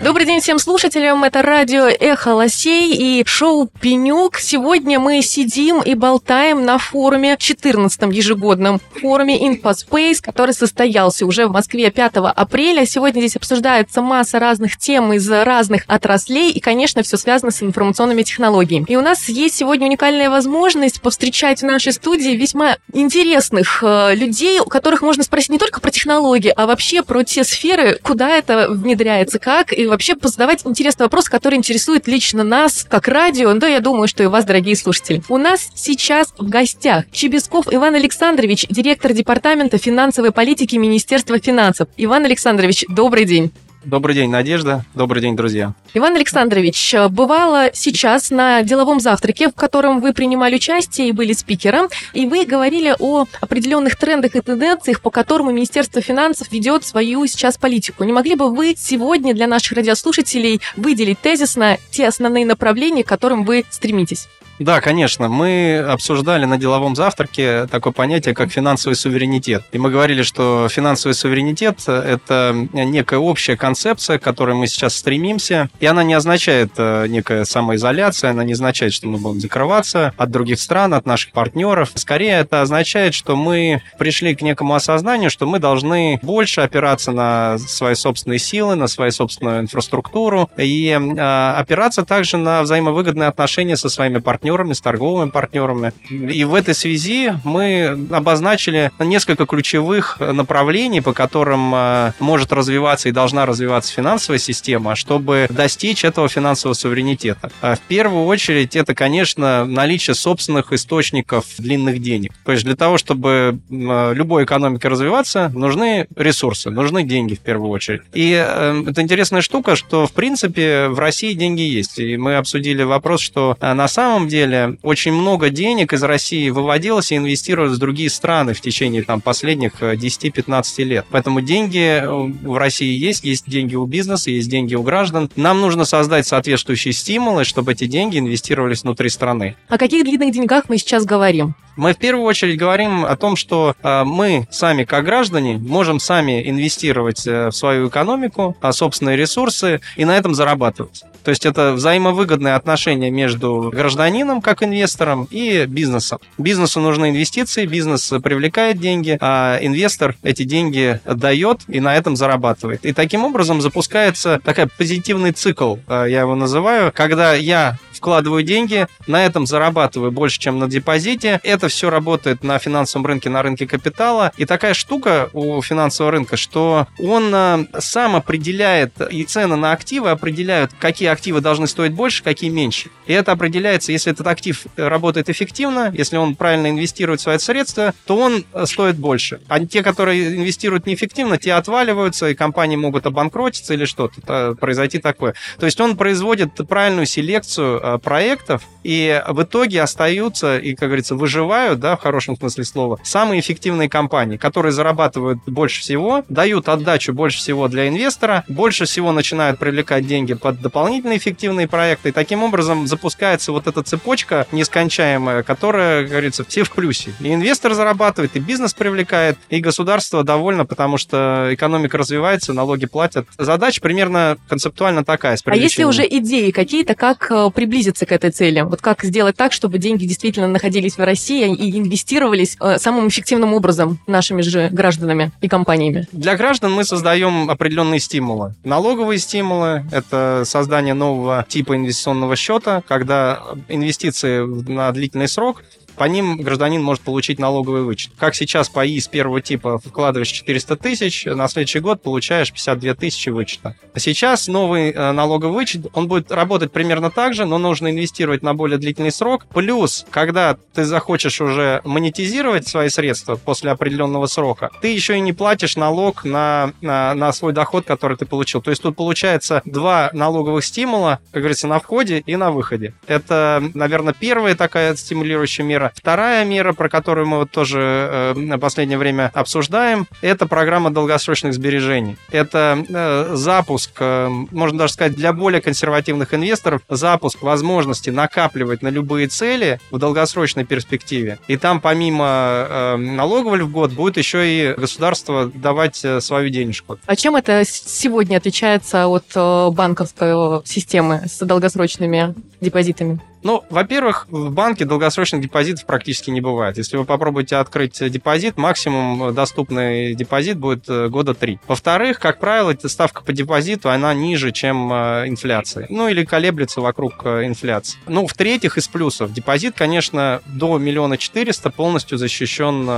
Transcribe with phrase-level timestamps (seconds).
[0.00, 1.24] Добрый день всем слушателям.
[1.24, 4.38] Это радио «Эхо Лосей» и шоу «Пенек».
[4.38, 11.50] Сегодня мы сидим и болтаем на форуме, 14-м ежегодном форуме InfoSpace, который состоялся уже в
[11.50, 12.86] Москве 5 апреля.
[12.86, 18.22] Сегодня здесь обсуждается масса разных тем из разных отраслей и, конечно, все связано с информационными
[18.22, 18.84] технологиями.
[18.86, 24.60] И у нас есть сегодня уникальная возможность повстречать в нашей студии весьма интересных э, людей,
[24.60, 28.68] у которых можно спросить не только про технологии, а вообще про те сферы, куда это
[28.70, 33.80] внедряется, как и вообще позадавать интересный вопрос, который интересует лично нас, как радио, да, я
[33.80, 35.22] думаю, что и вас, дорогие слушатели.
[35.28, 41.88] У нас сейчас в гостях Чебесков Иван Александрович, директор департамента финансовой политики Министерства финансов.
[41.96, 43.52] Иван Александрович, добрый день.
[43.84, 44.84] Добрый день, Надежда.
[44.94, 45.72] Добрый день, друзья.
[45.94, 51.88] Иван Александрович, бывало сейчас на деловом завтраке, в котором вы принимали участие и были спикером,
[52.12, 57.56] и вы говорили о определенных трендах и тенденциях, по которым Министерство финансов ведет свою сейчас
[57.56, 58.02] политику.
[58.02, 63.44] Не могли бы вы сегодня для наших радиослушателей выделить тезисно те основные направления, к которым
[63.44, 64.28] вы стремитесь?
[64.58, 65.28] Да, конечно.
[65.28, 69.62] Мы обсуждали на деловом завтраке такое понятие, как финансовый суверенитет.
[69.70, 75.70] И мы говорили, что финансовый суверенитет– это некая общая концепция, к которой мы сейчас стремимся.
[75.78, 80.30] И она не означает э, некая самоизоляция, она не означает, что мы будем закрываться от
[80.30, 81.92] других стран, от наших партнеров.
[81.94, 87.58] Скорее, это означает, что мы пришли к некому осознанию, что мы должны больше опираться на
[87.58, 93.88] свои собственные силы, на свою собственную инфраструктуру и э, опираться также на взаимовыгодные отношения со
[93.88, 95.92] своими партнерами партнерами, с торговыми партнерами.
[96.10, 103.12] И в этой связи мы обозначили несколько ключевых направлений, по которым э, может развиваться и
[103.12, 107.50] должна развиваться финансовая система, чтобы достичь этого финансового суверенитета.
[107.60, 112.32] А в первую очередь это, конечно, наличие собственных источников длинных денег.
[112.44, 117.70] То есть для того, чтобы э, любой экономике развиваться, нужны ресурсы, нужны деньги в первую
[117.70, 118.02] очередь.
[118.14, 121.98] И э, это интересная штука, что в принципе в России деньги есть.
[121.98, 127.12] И мы обсудили вопрос, что на самом деле деле очень много денег из России выводилось
[127.12, 131.06] и инвестировалось в другие страны в течение там, последних 10-15 э, лет.
[131.10, 135.30] Поэтому деньги э, в России есть, есть деньги у бизнеса, есть деньги у граждан.
[135.36, 139.56] Нам нужно создать соответствующие стимулы, чтобы эти деньги инвестировались внутри страны.
[139.68, 141.54] О каких длинных деньгах мы сейчас говорим?
[141.78, 146.50] Мы в первую очередь говорим о том, что э, мы сами, как граждане, можем сами
[146.50, 151.04] инвестировать в свою экономику, собственные ресурсы и на этом зарабатывать.
[151.22, 156.18] То есть это взаимовыгодные отношения между гражданином, как инвестором, и бизнесом.
[156.36, 162.84] Бизнесу нужны инвестиции, бизнес привлекает деньги, а инвестор эти деньги дает и на этом зарабатывает.
[162.84, 168.86] И таким образом запускается такой позитивный цикл, а, я его называю, когда я вкладываю деньги,
[169.06, 171.40] на этом зарабатываю больше, чем на депозите.
[171.42, 174.32] Это все работает на финансовом рынке, на рынке капитала.
[174.36, 180.10] И такая штука у финансового рынка, что он а, сам определяет, и цены на активы
[180.10, 182.90] определяют, какие активы должны стоить больше, какие меньше.
[183.06, 188.16] И это определяется, если этот актив работает эффективно, если он правильно инвестирует свои средства, то
[188.16, 189.40] он э, стоит больше.
[189.48, 195.34] А те, которые инвестируют неэффективно, те отваливаются, и компании могут обанкротиться или что-то, произойти такое.
[195.58, 201.14] То есть он производит правильную селекцию э, проектов, и в итоге остаются и, как говорится,
[201.14, 207.12] выживают, да, в хорошем смысле слова, самые эффективные компании, которые зарабатывают больше всего, дают отдачу
[207.12, 212.10] больше всего для инвестора, больше всего начинают привлекать деньги под дополнительные эффективные проекты.
[212.10, 217.12] И таким образом запускается вот эта цепочка нескончаемая, которая, как говорится, все в плюсе.
[217.20, 223.26] И инвестор зарабатывает, и бизнес привлекает, и государство довольно, потому что экономика развивается, налоги платят.
[223.38, 225.36] Задача примерно концептуально такая.
[225.44, 228.60] А если уже идеи какие-то, как э, приблизиться к этой цели?
[228.62, 233.54] Вот как сделать так, чтобы деньги действительно находились в России и инвестировались э, самым эффективным
[233.54, 236.08] образом нашими же гражданами и компаниями?
[236.10, 238.54] Для граждан мы создаем определенные стимулы.
[238.64, 245.62] Налоговые стимулы— это создание нового типа инвестиционного счета, когда инвестиции на длительный срок
[245.98, 248.12] по ним гражданин может получить налоговый вычет.
[248.18, 253.28] Как сейчас по ИИС первого типа вкладываешь 400 тысяч, на следующий год получаешь 52 тысячи
[253.30, 253.76] вычета.
[253.92, 258.42] А сейчас новый э, налоговый вычет, он будет работать примерно так же, но нужно инвестировать
[258.42, 259.46] на более длительный срок.
[259.52, 265.32] Плюс, когда ты захочешь уже монетизировать свои средства после определенного срока, ты еще и не
[265.32, 268.62] платишь налог на, на, на свой доход, который ты получил.
[268.62, 272.94] То есть тут получается два налоговых стимула, как говорится, на входе и на выходе.
[273.06, 275.87] Это, наверное, первая такая стимулирующая мера.
[275.94, 282.16] Вторая мера, про которую мы вот тоже э, последнее время обсуждаем, это программа долгосрочных сбережений.
[282.30, 288.88] Это э, запуск, э, можно даже сказать, для более консервативных инвесторов, запуск возможности накапливать на
[288.88, 291.38] любые цели в долгосрочной перспективе.
[291.48, 296.98] И там помимо налогового в год будет еще и государство давать свою денежку.
[297.06, 300.32] А чем это сегодня отличается от банковской
[300.64, 303.20] системы с долгосрочными депозитами?
[303.42, 306.76] Ну, во-первых, в банке долгосрочных депозитов практически не бывает.
[306.76, 311.58] Если вы попробуете открыть депозит, максимум доступный депозит будет э, года три.
[311.68, 315.86] Во-вторых, как правило, эта ставка по депозиту, она ниже, чем э, инфляция.
[315.88, 317.98] Ну, или колеблется вокруг э, инфляции.
[318.06, 322.88] Ну, в-третьих, из плюсов, депозит, конечно, до миллиона четыреста полностью защищен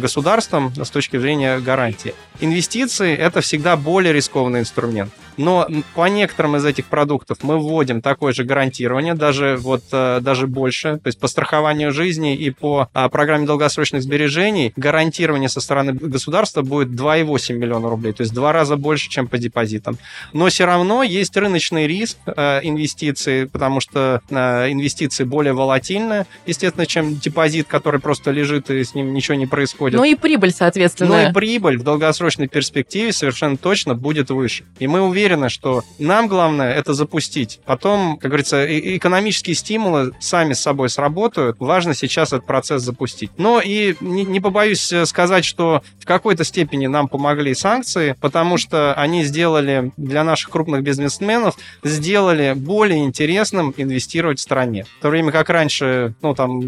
[0.00, 2.14] государством с точки зрения гарантии.
[2.40, 5.12] Инвестиции– это всегда более рискованный инструмент.
[5.38, 10.46] Но по некоторым из этих продуктов мы вводим такое же гарантирование, даже вот э, даже
[10.46, 15.92] больше, то есть по страхованию жизни и по а, программе долгосрочных сбережений гарантирование со стороны
[15.92, 19.96] государства будет 2,8 миллиона рублей, то есть два раза больше, чем по депозитам.
[20.32, 26.86] Но все равно есть рыночный риск э, инвестиций, потому что э, инвестиции более волатильны, естественно,
[26.86, 29.98] чем депозит, который просто лежит и с ним ничего не происходит.
[29.98, 31.22] Ну и прибыль, соответственно.
[31.22, 34.64] Ну и прибыль в долгосрочной перспективе совершенно точно будет выше.
[34.78, 37.60] И мы уверены, уверены, что нам главное это запустить.
[37.66, 38.64] Потом, как говорится,
[38.96, 41.56] экономические стимулы сами с собой сработают.
[41.58, 43.30] Важно сейчас этот процесс запустить.
[43.36, 48.56] Но и не, не побоюсь э, сказать, что в какой-то степени нам помогли санкции, потому
[48.56, 54.86] что они сделали для наших крупных бизнесменов, сделали более интересным инвестировать в стране.
[54.98, 56.60] В то время как раньше, ну там,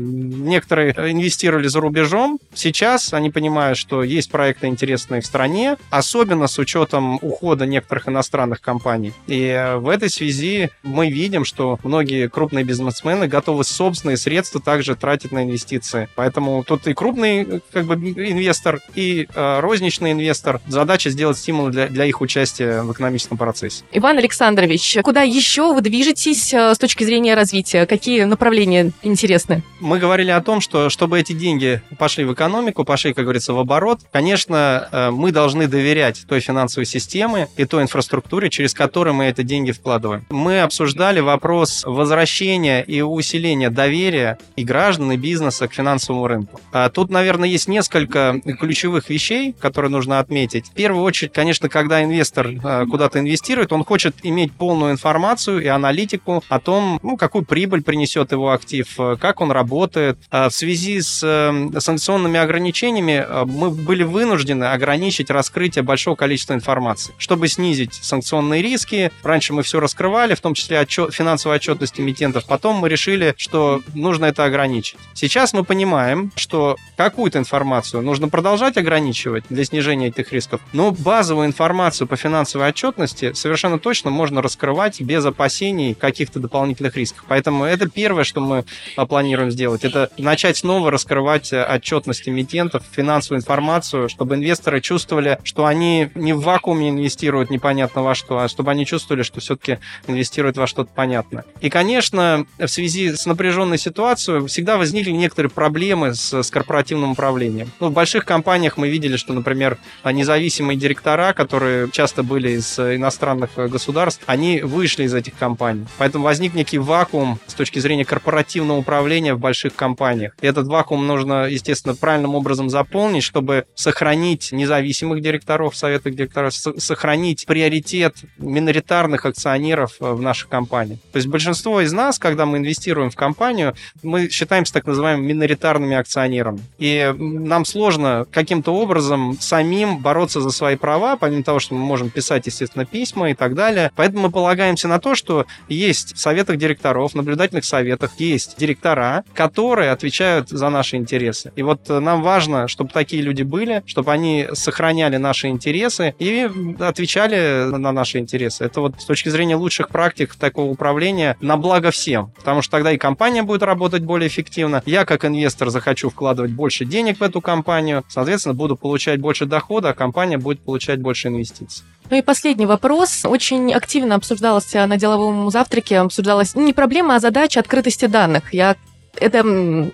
[0.45, 6.59] некоторые инвестировали за рубежом, сейчас они понимают, что есть проекты интересные в стране, особенно с
[6.59, 9.13] учетом ухода некоторых иностранных иностранных компаний.
[9.27, 14.95] И э, в этой связи мы видим, что многие крупные бизнесмены готовы собственные средства также
[14.95, 16.09] тратить на инвестиции.
[16.17, 20.61] Поэтому тут и крупный как бы инвестор, и э, розничный инвестор.
[20.67, 23.85] Задача сделать стимулы для, для их участия в экономическом процессе.
[23.93, 27.87] Иван Александрович, куда еще вы движетесь э, с точки зрения развития?
[27.87, 29.63] Какие направления интересны?
[29.81, 33.59] Мы говорили о том, что чтобы эти деньги пошли в экономику, пошли, как говорится, в
[33.59, 39.15] оборот, конечно, э, мы должны доверять той финансовой системе и той инфраструктуре, структуре, через которую
[39.15, 40.25] мы эти деньги вкладываем.
[40.31, 46.61] Мы обсуждали вопрос возвращения и усиления доверия и граждан, и бизнеса к финансовому рынку.
[46.73, 50.69] А тут, наверное, есть несколько ключевых вещей, которые нужно отметить.
[50.69, 55.67] В первую очередь, конечно, когда инвестор а, куда-то инвестирует, он хочет иметь полную информацию и
[55.67, 58.87] аналитику о том, ну, какую прибыль принесет его актив,
[59.21, 60.19] как он работает.
[60.31, 66.55] А в связи с э, санкционными ограничениями э, мы были вынуждены ограничить раскрытие большого количества
[66.55, 69.11] информации, чтобы снизить санкционные инвестиционные риски.
[69.23, 72.45] Раньше мы все раскрывали, в том числе отчет, финансовую отчетность эмитентов.
[72.45, 74.99] Потом мы решили, что нужно это ограничить.
[75.15, 81.47] Сейчас мы понимаем, что какую-то информацию нужно продолжать ограничивать для снижения этих рисков, но базовую
[81.47, 87.25] информацию по финансовой отчетности совершенно точно можно раскрывать без опасений каких-то дополнительных рисков.
[87.29, 88.65] Поэтому это первое, что мы
[88.97, 95.39] а, планируем сделать, это начать снова раскрывать э, отчетность эмитентов, финансовую информацию, чтобы инвесторы чувствовали,
[95.43, 99.79] что они не в вакууме инвестируют непонятно во что, а чтобы они чувствовали, что все-таки
[100.07, 101.45] инвестируют во что-то понятное.
[101.61, 107.71] И, конечно, в связи с напряженной ситуацией всегда возникли некоторые проблемы с, с корпоративным управлением.
[107.81, 113.51] Ну, в больших компаниях мы видели, что, например, независимые директора, которые часто были из иностранных
[113.57, 115.87] государств, они вышли из этих компаний.
[115.99, 120.35] Поэтому возник некий вакуум с точки зрения корпоративного управления в больших компаниях.
[120.41, 127.47] И этот вакуум нужно, естественно, правильным образом заполнить, чтобы сохранить независимых директоров, советов директоров, сохранить
[127.47, 130.99] приоритет нет миноритарных акционеров э, в нашей компании.
[131.13, 135.97] То есть большинство из нас, когда мы инвестируем в компанию, мы считаемся так называемыми миноритарными
[135.97, 136.61] акционерами.
[136.79, 142.09] И нам сложно каким-то образом самим бороться за свои права, помимо того, что мы можем
[142.11, 143.91] писать, естественно, письма и так далее.
[143.97, 149.91] Поэтому мы полагаемся на то, что есть в советах директоров, наблюдательных советах, есть директора, которые
[149.91, 151.53] отвечают за наши интересы.
[151.57, 156.49] И вот э, нам важно, чтобы такие люди были, чтобы они сохраняли наши интересы и
[156.79, 158.65] отвечали на наши интересы.
[158.65, 162.93] Это вот с точки зрения лучших практик такого управления на благо всем, потому что тогда
[162.93, 164.83] и компания будет работать более эффективно.
[164.87, 169.91] Я как инвестор захочу вкладывать больше денег в эту компанию, соответственно, буду получать больше дохода,
[169.91, 171.85] а компания будет получать больше инвестиций.
[172.11, 173.25] Ну и последний вопрос.
[173.25, 178.53] Очень активно обсуждалось на деловом завтраке, обсуждалась не проблема, а задача открытости данных.
[178.53, 178.77] Я
[179.17, 179.43] это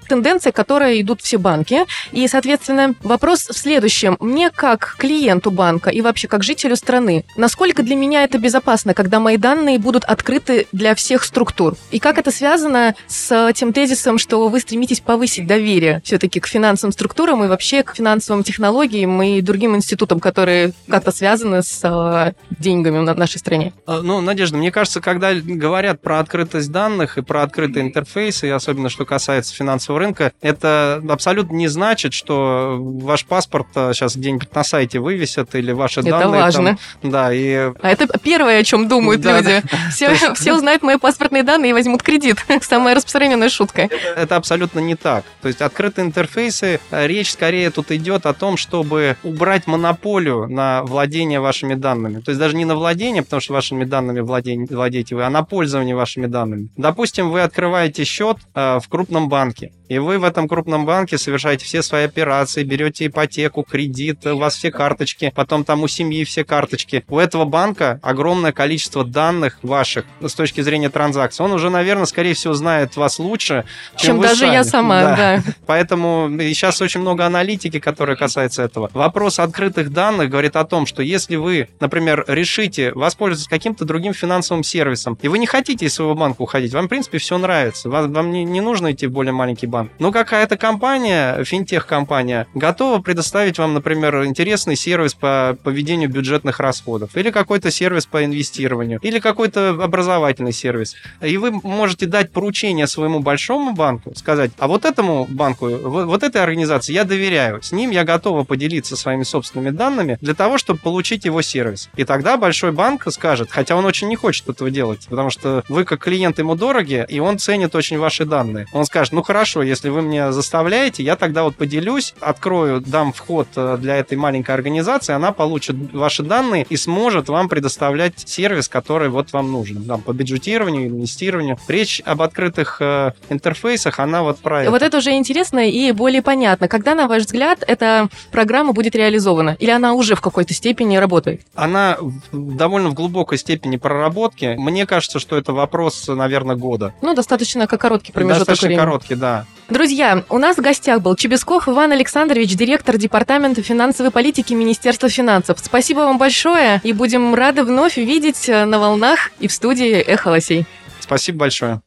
[0.08, 1.84] тенденция, к которой идут все банки.
[2.12, 4.16] И, соответственно, вопрос в следующем.
[4.20, 9.20] Мне как клиенту банка и вообще как жителю страны, насколько для меня это безопасно, когда
[9.20, 11.76] мои данные будут открыты для всех структур?
[11.90, 16.92] И как это связано с тем тезисом, что вы стремитесь повысить доверие все-таки к финансовым
[16.92, 22.98] структурам и вообще к финансовым технологиям и другим институтам, которые как-то связаны с э, деньгами
[22.98, 23.72] в нашей стране?
[23.86, 28.50] А, ну, Надежда, мне кажется, когда говорят про открытость данных и про открытые интерфейсы, и
[28.50, 34.64] особенно что касается финансового рынка, это абсолютно не значит, что ваш паспорт сейчас где-нибудь на
[34.64, 36.42] сайте вывесят или ваши это данные.
[36.42, 36.78] важно.
[37.02, 37.72] Там, да, и...
[37.80, 39.62] А это первое, о чем думают Да, люди.
[39.90, 42.38] Все, все узнают мои паспортные данные и возьмут кредит.
[42.62, 43.88] Самая распространенная шутка.
[44.16, 45.24] Это абсолютно не так.
[45.42, 50.82] То есть открытые интерфейсы, э, речь скорее тут идет о том, чтобы убрать монополию на
[50.82, 52.20] владение вашими данными.
[52.20, 55.42] То есть даже не на владение, потому что вашими данными владе- владеете вы, а на
[55.42, 56.68] пользование вашими данными.
[56.76, 61.64] Допустим, вы открываете счет э, в крупном банке, и вы в этом крупном банке совершаете
[61.64, 66.44] все свои операции, берете ипотеку, кредит, у вас все карточки, потом там у семьи все
[66.44, 67.04] карточки.
[67.08, 71.44] У этого банка огромное количество данных ваших с точки зрения транзакций.
[71.44, 73.64] Он уже, наверное, скорее всего, знает вас лучше,
[73.96, 74.70] чем, Чем вы даже я сами.
[74.70, 75.42] сама, да.
[75.66, 78.90] Поэтому и сейчас очень много аналитики, которая касается этого.
[78.94, 84.64] Вопрос открытых данных говорит о том, что если вы, например, решите воспользоваться каким-то другим финансовым
[84.64, 88.12] сервисом, и вы не хотите из своего банка уходить, вам, в принципе, все нравится, вам,
[88.12, 93.58] вам не, не нужно идти в более маленький банк, но какая-то компания, финтех-компания, готова предоставить
[93.58, 99.70] вам, например, интересный сервис по поведению бюджетных расходов, или какой-то сервис по инвестированию, или какой-то
[99.70, 100.94] образовательный сервис.
[101.20, 106.42] И вы можете дать поручение своему большому банку, сказать, а вот этому банку, вот этой
[106.42, 111.24] организации я доверяю, с ним я готова поделиться своими собственными данными для того, чтобы получить
[111.24, 111.88] его сервис.
[111.96, 115.84] И тогда большой банк скажет, хотя он очень не хочет этого делать, потому что вы
[115.84, 118.66] как клиент ему дороги, и он ценит очень ваши данные.
[118.76, 123.48] Он скажет, ну хорошо, если вы меня заставляете, я тогда вот поделюсь, открою, дам вход
[123.56, 129.08] э, для этой маленькой организации, она получит ваши данные и сможет вам предоставлять сервис, который
[129.08, 131.58] вот вам нужен, там, по бюджетированию, инвестированию.
[131.68, 134.70] Речь об открытых э, интерфейсах, она вот про это.
[134.70, 136.68] Вот это уже интересно и более понятно.
[136.68, 139.56] Когда, на ваш взгляд, эта программа будет реализована?
[139.58, 141.40] Или она уже в какой-то степени работает?
[141.54, 141.96] Она
[142.32, 144.54] довольно в глубокой степени проработки.
[144.58, 146.92] Мне кажется, что это вопрос, наверное, года.
[147.00, 148.78] Ну, достаточно как короткий промежуток Достаточно времени.
[148.78, 149.44] короткий, да.
[149.68, 155.58] Друзья, у нас в гостях был Чебесков Иван Александрович, директор Департамента финансовой политики Министерства финансов.
[155.60, 160.28] Спасибо вам большое, и будем рады вновь видеть э, на волнах и в студии «Эхо
[160.28, 160.66] Лосей».
[161.00, 161.80] Спасибо большое.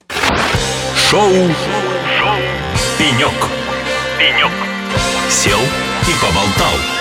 [1.09, 1.31] Шоу.
[1.31, 2.35] Шоу.
[2.97, 3.31] Пенек.
[4.17, 4.51] Пенек.
[5.29, 6.98] Сел и поболтал.